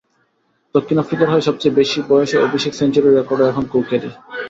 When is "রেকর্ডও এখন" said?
3.17-3.63